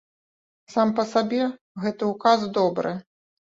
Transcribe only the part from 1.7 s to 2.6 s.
гэты ўказ